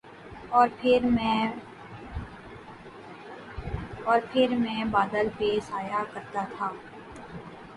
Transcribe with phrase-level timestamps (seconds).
[0.51, 1.03] اور پھر
[4.55, 6.71] میں بادل پہ سایہ کرتا تھا